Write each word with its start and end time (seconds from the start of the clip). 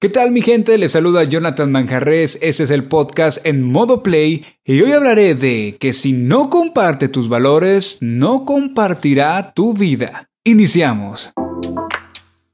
¿Qué 0.00 0.08
tal 0.08 0.30
mi 0.30 0.42
gente? 0.42 0.78
Les 0.78 0.92
saluda 0.92 1.24
Jonathan 1.24 1.72
Manjarres, 1.72 2.38
ese 2.40 2.62
es 2.62 2.70
el 2.70 2.84
podcast 2.84 3.44
en 3.44 3.64
modo 3.64 4.04
play 4.04 4.46
y 4.64 4.80
hoy 4.80 4.92
hablaré 4.92 5.34
de 5.34 5.76
que 5.80 5.92
si 5.92 6.12
no 6.12 6.50
comparte 6.50 7.08
tus 7.08 7.28
valores, 7.28 7.98
no 8.00 8.44
compartirá 8.44 9.52
tu 9.54 9.74
vida. 9.74 10.30
Iniciamos. 10.44 11.32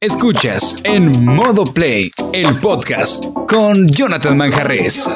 Escuchas 0.00 0.82
en 0.84 1.24
modo 1.24 1.64
play 1.64 2.10
el 2.34 2.60
podcast 2.60 3.24
con 3.48 3.88
Jonathan 3.88 4.36
Manjarres. 4.36 5.08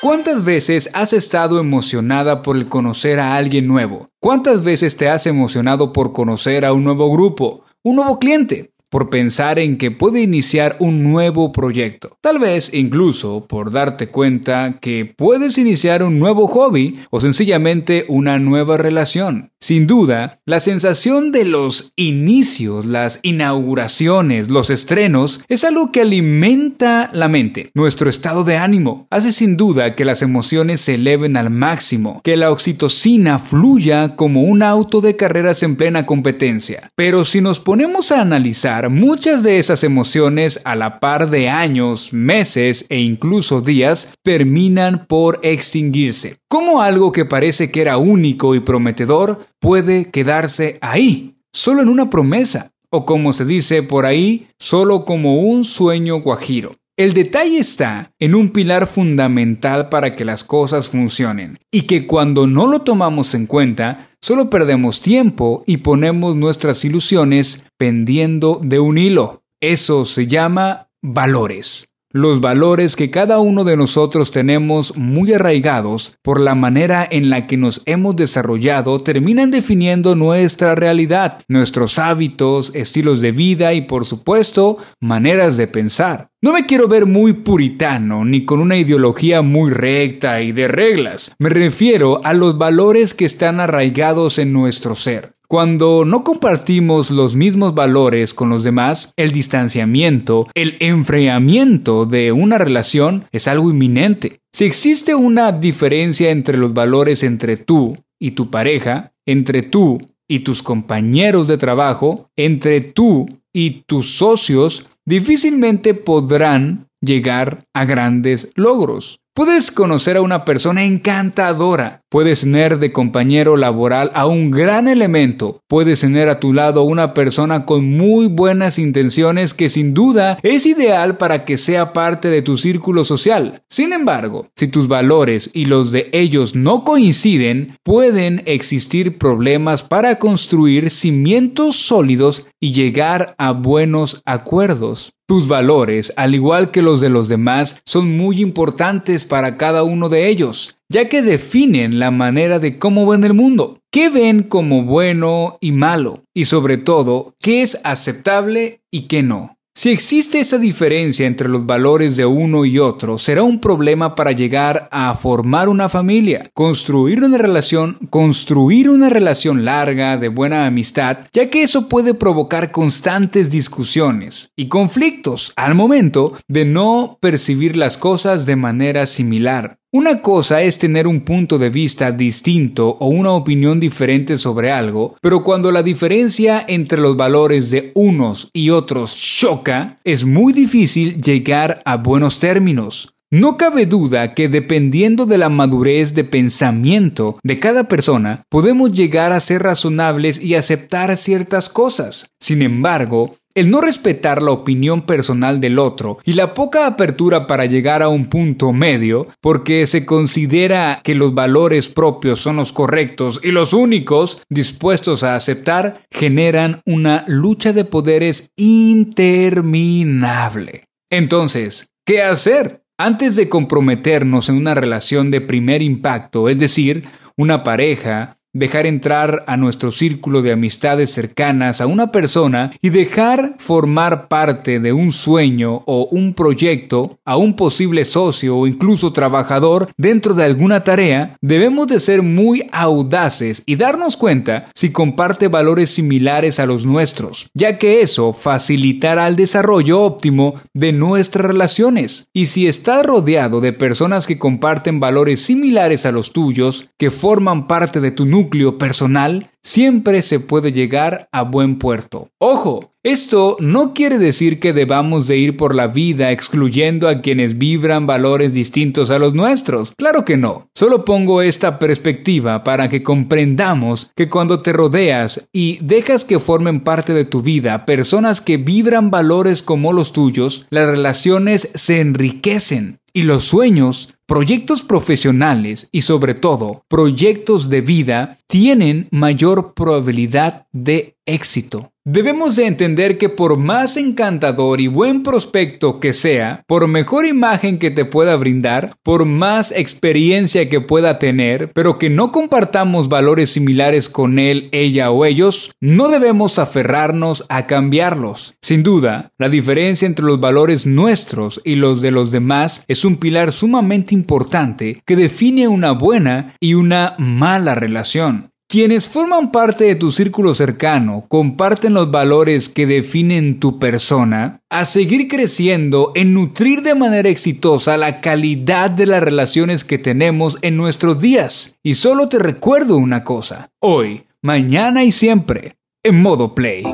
¿Cuántas 0.00 0.42
veces 0.46 0.88
has 0.94 1.12
estado 1.12 1.60
emocionada 1.60 2.40
por 2.40 2.56
el 2.56 2.70
conocer 2.70 3.20
a 3.20 3.36
alguien 3.36 3.66
nuevo? 3.66 4.08
¿Cuántas 4.18 4.64
veces 4.64 4.96
te 4.96 5.10
has 5.10 5.26
emocionado 5.26 5.92
por 5.92 6.14
conocer 6.14 6.64
a 6.64 6.72
un 6.72 6.84
nuevo 6.84 7.12
grupo, 7.12 7.64
un 7.82 7.96
nuevo 7.96 8.18
cliente? 8.18 8.72
Por 8.90 9.10
pensar 9.10 9.58
en 9.58 9.78
que 9.78 9.90
puede 9.90 10.22
iniciar 10.22 10.76
un 10.80 11.02
nuevo 11.02 11.52
proyecto. 11.52 12.16
Tal 12.20 12.38
vez 12.38 12.72
incluso 12.72 13.46
por 13.46 13.70
darte 13.70 14.08
cuenta 14.08 14.78
que 14.80 15.12
puedes 15.16 15.58
iniciar 15.58 16.02
un 16.02 16.18
nuevo 16.18 16.46
hobby 16.48 16.98
o 17.10 17.20
sencillamente 17.20 18.06
una 18.08 18.38
nueva 18.38 18.76
relación. 18.76 19.50
Sin 19.60 19.88
duda, 19.88 20.38
la 20.46 20.60
sensación 20.60 21.32
de 21.32 21.44
los 21.44 21.92
inicios, 21.96 22.86
las 22.86 23.18
inauguraciones, 23.22 24.50
los 24.50 24.70
estrenos, 24.70 25.40
es 25.48 25.64
algo 25.64 25.90
que 25.90 26.02
alimenta 26.02 27.10
la 27.12 27.26
mente, 27.26 27.70
nuestro 27.74 28.08
estado 28.08 28.44
de 28.44 28.56
ánimo. 28.56 29.08
Hace 29.10 29.32
sin 29.32 29.56
duda 29.56 29.96
que 29.96 30.04
las 30.04 30.22
emociones 30.22 30.80
se 30.80 30.94
eleven 30.94 31.36
al 31.36 31.50
máximo, 31.50 32.20
que 32.22 32.36
la 32.36 32.52
oxitocina 32.52 33.40
fluya 33.40 34.14
como 34.14 34.42
un 34.42 34.62
auto 34.62 35.00
de 35.00 35.16
carreras 35.16 35.64
en 35.64 35.74
plena 35.74 36.06
competencia. 36.06 36.92
Pero 36.94 37.24
si 37.24 37.40
nos 37.40 37.58
ponemos 37.58 38.12
a 38.12 38.20
analizar, 38.20 38.77
muchas 38.88 39.42
de 39.42 39.58
esas 39.58 39.82
emociones 39.82 40.60
a 40.64 40.76
la 40.76 41.00
par 41.00 41.28
de 41.30 41.48
años, 41.48 42.12
meses 42.12 42.86
e 42.88 42.98
incluso 42.98 43.60
días 43.60 44.12
terminan 44.22 45.06
por 45.06 45.40
extinguirse. 45.42 46.36
¿Cómo 46.48 46.80
algo 46.80 47.10
que 47.10 47.24
parece 47.24 47.72
que 47.72 47.80
era 47.80 47.98
único 47.98 48.54
y 48.54 48.60
prometedor 48.60 49.46
puede 49.58 50.10
quedarse 50.10 50.78
ahí, 50.80 51.40
solo 51.52 51.82
en 51.82 51.88
una 51.88 52.08
promesa? 52.08 52.70
O 52.90 53.04
como 53.04 53.32
se 53.32 53.44
dice 53.44 53.82
por 53.82 54.06
ahí, 54.06 54.46
solo 54.58 55.04
como 55.04 55.40
un 55.42 55.64
sueño 55.64 56.20
guajiro. 56.20 56.77
El 56.98 57.14
detalle 57.14 57.60
está 57.60 58.12
en 58.18 58.34
un 58.34 58.48
pilar 58.50 58.88
fundamental 58.88 59.88
para 59.88 60.16
que 60.16 60.24
las 60.24 60.42
cosas 60.42 60.88
funcionen 60.88 61.60
y 61.70 61.82
que 61.82 62.08
cuando 62.08 62.48
no 62.48 62.66
lo 62.66 62.80
tomamos 62.80 63.34
en 63.34 63.46
cuenta, 63.46 64.08
solo 64.20 64.50
perdemos 64.50 65.00
tiempo 65.00 65.62
y 65.64 65.76
ponemos 65.76 66.34
nuestras 66.34 66.84
ilusiones 66.84 67.64
pendiendo 67.76 68.60
de 68.64 68.80
un 68.80 68.98
hilo. 68.98 69.44
Eso 69.60 70.04
se 70.04 70.26
llama 70.26 70.88
valores 71.00 71.87
los 72.10 72.40
valores 72.40 72.96
que 72.96 73.10
cada 73.10 73.38
uno 73.38 73.64
de 73.64 73.76
nosotros 73.76 74.30
tenemos 74.30 74.96
muy 74.96 75.34
arraigados 75.34 76.16
por 76.22 76.40
la 76.40 76.54
manera 76.54 77.06
en 77.10 77.28
la 77.28 77.46
que 77.46 77.56
nos 77.56 77.82
hemos 77.84 78.16
desarrollado 78.16 78.98
terminan 79.00 79.50
definiendo 79.50 80.14
nuestra 80.14 80.74
realidad, 80.74 81.42
nuestros 81.48 81.98
hábitos, 81.98 82.74
estilos 82.74 83.20
de 83.20 83.32
vida 83.32 83.74
y 83.74 83.82
por 83.82 84.06
supuesto 84.06 84.78
maneras 85.00 85.56
de 85.56 85.66
pensar. 85.66 86.30
No 86.40 86.52
me 86.52 86.66
quiero 86.66 86.88
ver 86.88 87.04
muy 87.04 87.32
puritano 87.32 88.24
ni 88.24 88.44
con 88.44 88.60
una 88.60 88.76
ideología 88.76 89.42
muy 89.42 89.70
recta 89.70 90.40
y 90.40 90.52
de 90.52 90.68
reglas. 90.68 91.34
Me 91.38 91.48
refiero 91.50 92.24
a 92.24 92.32
los 92.32 92.56
valores 92.56 93.12
que 93.12 93.24
están 93.24 93.60
arraigados 93.60 94.38
en 94.38 94.52
nuestro 94.52 94.94
ser. 94.94 95.37
Cuando 95.50 96.04
no 96.04 96.24
compartimos 96.24 97.10
los 97.10 97.34
mismos 97.34 97.74
valores 97.74 98.34
con 98.34 98.50
los 98.50 98.64
demás, 98.64 99.14
el 99.16 99.30
distanciamiento, 99.30 100.46
el 100.52 100.76
enfriamiento 100.78 102.04
de 102.04 102.32
una 102.32 102.58
relación 102.58 103.24
es 103.32 103.48
algo 103.48 103.70
inminente. 103.70 104.40
Si 104.52 104.66
existe 104.66 105.14
una 105.14 105.52
diferencia 105.52 106.28
entre 106.28 106.58
los 106.58 106.74
valores 106.74 107.22
entre 107.22 107.56
tú 107.56 107.96
y 108.20 108.32
tu 108.32 108.50
pareja, 108.50 109.12
entre 109.24 109.62
tú 109.62 109.96
y 110.28 110.40
tus 110.40 110.62
compañeros 110.62 111.48
de 111.48 111.56
trabajo, 111.56 112.28
entre 112.36 112.82
tú 112.82 113.24
y 113.50 113.84
tus 113.86 114.18
socios, 114.18 114.90
difícilmente 115.06 115.94
podrán 115.94 116.88
llegar 117.00 117.64
a 117.72 117.86
grandes 117.86 118.52
logros. 118.54 119.20
Puedes 119.38 119.70
conocer 119.70 120.16
a 120.16 120.20
una 120.20 120.44
persona 120.44 120.82
encantadora, 120.82 122.02
puedes 122.08 122.40
tener 122.40 122.80
de 122.80 122.90
compañero 122.90 123.56
laboral 123.56 124.10
a 124.12 124.26
un 124.26 124.50
gran 124.50 124.88
elemento, 124.88 125.62
puedes 125.68 126.00
tener 126.00 126.28
a 126.28 126.40
tu 126.40 126.52
lado 126.52 126.82
una 126.82 127.14
persona 127.14 127.64
con 127.64 127.88
muy 127.88 128.26
buenas 128.26 128.80
intenciones 128.80 129.54
que 129.54 129.68
sin 129.68 129.94
duda 129.94 130.40
es 130.42 130.66
ideal 130.66 131.18
para 131.18 131.44
que 131.44 131.56
sea 131.56 131.92
parte 131.92 132.30
de 132.30 132.42
tu 132.42 132.56
círculo 132.56 133.04
social. 133.04 133.62
Sin 133.68 133.92
embargo, 133.92 134.48
si 134.56 134.66
tus 134.66 134.88
valores 134.88 135.50
y 135.54 135.66
los 135.66 135.92
de 135.92 136.08
ellos 136.12 136.56
no 136.56 136.82
coinciden, 136.82 137.76
pueden 137.84 138.42
existir 138.44 139.18
problemas 139.18 139.84
para 139.84 140.18
construir 140.18 140.90
cimientos 140.90 141.76
sólidos 141.76 142.48
y 142.58 142.72
llegar 142.72 143.36
a 143.38 143.52
buenos 143.52 144.20
acuerdos. 144.24 145.12
Tus 145.28 145.46
valores, 145.46 146.10
al 146.16 146.34
igual 146.34 146.70
que 146.70 146.80
los 146.80 147.02
de 147.02 147.10
los 147.10 147.28
demás, 147.28 147.82
son 147.84 148.16
muy 148.16 148.40
importantes 148.40 149.26
para 149.28 149.56
cada 149.56 149.82
uno 149.82 150.08
de 150.08 150.28
ellos, 150.28 150.78
ya 150.88 151.08
que 151.08 151.22
definen 151.22 151.98
la 151.98 152.10
manera 152.10 152.58
de 152.58 152.76
cómo 152.76 153.06
ven 153.06 153.24
el 153.24 153.34
mundo, 153.34 153.78
qué 153.92 154.08
ven 154.08 154.42
como 154.42 154.82
bueno 154.82 155.58
y 155.60 155.72
malo, 155.72 156.24
y 156.34 156.46
sobre 156.46 156.78
todo, 156.78 157.34
qué 157.40 157.62
es 157.62 157.80
aceptable 157.84 158.80
y 158.90 159.02
qué 159.02 159.22
no. 159.22 159.57
Si 159.78 159.90
existe 159.90 160.40
esa 160.40 160.58
diferencia 160.58 161.24
entre 161.24 161.48
los 161.48 161.64
valores 161.64 162.16
de 162.16 162.26
uno 162.26 162.64
y 162.64 162.80
otro, 162.80 163.16
será 163.16 163.44
un 163.44 163.60
problema 163.60 164.16
para 164.16 164.32
llegar 164.32 164.88
a 164.90 165.14
formar 165.14 165.68
una 165.68 165.88
familia, 165.88 166.50
construir 166.52 167.22
una 167.22 167.38
relación, 167.38 167.96
construir 168.10 168.90
una 168.90 169.08
relación 169.08 169.64
larga 169.64 170.16
de 170.16 170.30
buena 170.30 170.66
amistad, 170.66 171.18
ya 171.32 171.48
que 171.48 171.62
eso 171.62 171.88
puede 171.88 172.14
provocar 172.14 172.72
constantes 172.72 173.52
discusiones 173.52 174.50
y 174.56 174.66
conflictos 174.66 175.52
al 175.54 175.76
momento 175.76 176.36
de 176.48 176.64
no 176.64 177.16
percibir 177.20 177.76
las 177.76 177.96
cosas 177.96 178.46
de 178.46 178.56
manera 178.56 179.06
similar. 179.06 179.78
Una 179.90 180.20
cosa 180.20 180.60
es 180.60 180.78
tener 180.78 181.06
un 181.06 181.22
punto 181.22 181.56
de 181.56 181.70
vista 181.70 182.12
distinto 182.12 182.98
o 183.00 183.08
una 183.08 183.32
opinión 183.32 183.80
diferente 183.80 184.36
sobre 184.36 184.70
algo, 184.70 185.16
pero 185.22 185.42
cuando 185.42 185.72
la 185.72 185.82
diferencia 185.82 186.62
entre 186.68 187.00
los 187.00 187.16
valores 187.16 187.70
de 187.70 187.92
unos 187.94 188.50
y 188.52 188.68
otros 188.68 189.16
choca, 189.16 189.98
es 190.04 190.26
muy 190.26 190.52
difícil 190.52 191.22
llegar 191.22 191.80
a 191.86 191.96
buenos 191.96 192.38
términos. 192.38 193.14
No 193.30 193.56
cabe 193.56 193.86
duda 193.86 194.34
que 194.34 194.50
dependiendo 194.50 195.24
de 195.24 195.38
la 195.38 195.48
madurez 195.48 196.14
de 196.14 196.24
pensamiento 196.24 197.38
de 197.42 197.58
cada 197.58 197.84
persona, 197.84 198.42
podemos 198.50 198.92
llegar 198.92 199.32
a 199.32 199.40
ser 199.40 199.62
razonables 199.62 200.42
y 200.42 200.54
aceptar 200.54 201.16
ciertas 201.16 201.70
cosas. 201.70 202.26
Sin 202.38 202.60
embargo, 202.60 203.30
el 203.58 203.70
no 203.70 203.80
respetar 203.80 204.42
la 204.42 204.50
opinión 204.52 205.02
personal 205.02 205.60
del 205.60 205.80
otro 205.80 206.18
y 206.24 206.34
la 206.34 206.54
poca 206.54 206.86
apertura 206.86 207.48
para 207.48 207.66
llegar 207.66 208.02
a 208.02 208.08
un 208.08 208.26
punto 208.26 208.72
medio, 208.72 209.26
porque 209.40 209.88
se 209.88 210.06
considera 210.06 211.00
que 211.02 211.16
los 211.16 211.34
valores 211.34 211.88
propios 211.88 212.38
son 212.38 212.54
los 212.56 212.72
correctos 212.72 213.40
y 213.42 213.50
los 213.50 213.72
únicos 213.72 214.44
dispuestos 214.48 215.24
a 215.24 215.34
aceptar, 215.34 216.04
generan 216.10 216.82
una 216.86 217.24
lucha 217.26 217.72
de 217.72 217.84
poderes 217.84 218.52
interminable. 218.56 220.84
Entonces, 221.10 221.90
¿qué 222.06 222.22
hacer? 222.22 222.84
Antes 222.96 223.34
de 223.34 223.48
comprometernos 223.48 224.48
en 224.48 224.54
una 224.56 224.76
relación 224.76 225.32
de 225.32 225.40
primer 225.40 225.82
impacto, 225.82 226.48
es 226.48 226.58
decir, 226.58 227.08
una 227.36 227.64
pareja, 227.64 228.37
dejar 228.58 228.86
entrar 228.86 229.44
a 229.46 229.56
nuestro 229.56 229.90
círculo 229.90 230.42
de 230.42 230.52
amistades 230.52 231.10
cercanas 231.10 231.80
a 231.80 231.86
una 231.86 232.10
persona 232.10 232.70
y 232.82 232.90
dejar 232.90 233.54
formar 233.58 234.28
parte 234.28 234.80
de 234.80 234.92
un 234.92 235.12
sueño 235.12 235.82
o 235.86 236.08
un 236.10 236.34
proyecto 236.34 237.18
a 237.24 237.36
un 237.36 237.54
posible 237.54 238.04
socio 238.04 238.56
o 238.56 238.66
incluso 238.66 239.12
trabajador 239.12 239.88
dentro 239.96 240.34
de 240.34 240.44
alguna 240.44 240.82
tarea, 240.82 241.36
debemos 241.40 241.86
de 241.86 242.00
ser 242.00 242.22
muy 242.22 242.66
audaces 242.72 243.62
y 243.64 243.76
darnos 243.76 244.16
cuenta 244.16 244.66
si 244.74 244.90
comparte 244.90 245.48
valores 245.48 245.90
similares 245.90 246.58
a 246.58 246.66
los 246.66 246.84
nuestros, 246.84 247.48
ya 247.54 247.78
que 247.78 248.00
eso 248.00 248.32
facilitará 248.32 249.28
el 249.28 249.36
desarrollo 249.36 250.00
óptimo 250.00 250.54
de 250.74 250.92
nuestras 250.92 251.46
relaciones. 251.46 252.28
Y 252.32 252.46
si 252.46 252.66
estás 252.66 253.06
rodeado 253.06 253.60
de 253.60 253.72
personas 253.72 254.26
que 254.26 254.38
comparten 254.38 254.98
valores 254.98 255.40
similares 255.40 256.06
a 256.06 256.12
los 256.12 256.32
tuyos, 256.32 256.90
que 256.98 257.10
forman 257.10 257.66
parte 257.66 258.00
de 258.00 258.10
tu 258.10 258.24
núcleo, 258.24 258.47
núcleo 258.48 258.78
personal, 258.78 259.50
siempre 259.62 260.22
se 260.22 260.40
puede 260.40 260.72
llegar 260.72 261.28
a 261.32 261.42
buen 261.42 261.78
puerto. 261.78 262.30
Ojo, 262.38 262.94
esto 263.02 263.56
no 263.60 263.92
quiere 263.92 264.18
decir 264.18 264.58
que 264.58 264.72
debamos 264.72 265.28
de 265.28 265.36
ir 265.36 265.56
por 265.56 265.74
la 265.74 265.88
vida 265.88 266.32
excluyendo 266.32 267.08
a 267.08 267.20
quienes 267.20 267.58
vibran 267.58 268.06
valores 268.06 268.54
distintos 268.54 269.10
a 269.10 269.18
los 269.18 269.34
nuestros. 269.34 269.94
Claro 269.96 270.24
que 270.24 270.36
no. 270.38 270.68
Solo 270.74 271.04
pongo 271.04 271.42
esta 271.42 271.78
perspectiva 271.78 272.64
para 272.64 272.88
que 272.88 273.02
comprendamos 273.02 274.10
que 274.16 274.30
cuando 274.30 274.60
te 274.60 274.72
rodeas 274.72 275.48
y 275.52 275.78
dejas 275.82 276.24
que 276.24 276.38
formen 276.38 276.80
parte 276.80 277.12
de 277.12 277.24
tu 277.24 277.42
vida 277.42 277.84
personas 277.84 278.40
que 278.40 278.56
vibran 278.56 279.10
valores 279.10 279.62
como 279.62 279.92
los 279.92 280.12
tuyos, 280.12 280.66
las 280.70 280.88
relaciones 280.88 281.70
se 281.74 282.00
enriquecen 282.00 283.00
y 283.12 283.22
los 283.22 283.44
sueños, 283.44 284.17
proyectos 284.28 284.82
profesionales 284.82 285.88
y 285.90 286.02
sobre 286.02 286.34
todo 286.34 286.84
proyectos 286.88 287.70
de 287.70 287.80
vida 287.80 288.38
tienen 288.46 289.08
mayor 289.10 289.72
probabilidad 289.72 290.66
de 290.70 291.16
éxito. 291.28 291.92
Debemos 292.10 292.56
de 292.56 292.66
entender 292.66 293.18
que 293.18 293.28
por 293.28 293.58
más 293.58 293.98
encantador 293.98 294.80
y 294.80 294.86
buen 294.86 295.22
prospecto 295.22 296.00
que 296.00 296.14
sea, 296.14 296.64
por 296.66 296.88
mejor 296.88 297.26
imagen 297.26 297.78
que 297.78 297.90
te 297.90 298.06
pueda 298.06 298.34
brindar, 298.36 298.94
por 299.02 299.26
más 299.26 299.72
experiencia 299.72 300.70
que 300.70 300.80
pueda 300.80 301.18
tener, 301.18 301.70
pero 301.74 301.98
que 301.98 302.08
no 302.08 302.32
compartamos 302.32 303.10
valores 303.10 303.50
similares 303.50 304.08
con 304.08 304.38
él, 304.38 304.70
ella 304.72 305.10
o 305.10 305.26
ellos, 305.26 305.72
no 305.82 306.08
debemos 306.08 306.58
aferrarnos 306.58 307.44
a 307.50 307.66
cambiarlos. 307.66 308.54
Sin 308.62 308.82
duda, 308.82 309.32
la 309.36 309.50
diferencia 309.50 310.06
entre 310.06 310.24
los 310.24 310.40
valores 310.40 310.86
nuestros 310.86 311.60
y 311.62 311.74
los 311.74 312.00
de 312.00 312.10
los 312.10 312.30
demás 312.30 312.84
es 312.88 313.04
un 313.04 313.18
pilar 313.18 313.52
sumamente 313.52 314.14
importante 314.14 315.02
que 315.04 315.14
define 315.14 315.68
una 315.68 315.92
buena 315.92 316.54
y 316.58 316.72
una 316.72 317.16
mala 317.18 317.74
relación. 317.74 318.50
Quienes 318.70 319.08
forman 319.08 319.50
parte 319.50 319.84
de 319.84 319.94
tu 319.94 320.12
círculo 320.12 320.54
cercano 320.54 321.24
comparten 321.28 321.94
los 321.94 322.10
valores 322.10 322.68
que 322.68 322.86
definen 322.86 323.60
tu 323.60 323.78
persona, 323.78 324.60
a 324.68 324.84
seguir 324.84 325.26
creciendo 325.26 326.12
en 326.14 326.34
nutrir 326.34 326.82
de 326.82 326.94
manera 326.94 327.30
exitosa 327.30 327.96
la 327.96 328.20
calidad 328.20 328.90
de 328.90 329.06
las 329.06 329.22
relaciones 329.22 329.84
que 329.84 329.96
tenemos 329.96 330.58
en 330.60 330.76
nuestros 330.76 331.22
días. 331.22 331.76
Y 331.82 331.94
solo 331.94 332.28
te 332.28 332.38
recuerdo 332.38 332.98
una 332.98 333.24
cosa, 333.24 333.70
hoy, 333.80 334.24
mañana 334.42 335.02
y 335.02 335.12
siempre, 335.12 335.76
en 336.02 336.20
modo 336.20 336.54
play. 336.54 336.84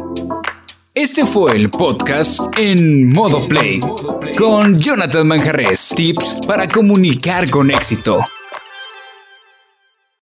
Este 0.95 1.27
fue 1.27 1.57
el 1.57 1.71
podcast 1.71 2.57
en 2.57 3.13
modo 3.13 3.49
play 3.49 3.81
con 4.39 4.77
Jonathan 4.77 5.27
Manjarres. 5.27 5.93
Tips 5.97 6.43
para 6.47 6.69
comunicar 6.69 7.51
con 7.51 7.73
éxito. 7.73 8.21